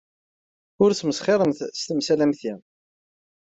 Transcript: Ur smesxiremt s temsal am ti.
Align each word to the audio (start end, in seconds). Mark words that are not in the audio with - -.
Ur 0.83 0.91
smesxiremt 0.93 1.59
s 1.79 1.81
temsal 1.87 2.19
am 2.25 2.33
ti. 2.39 2.51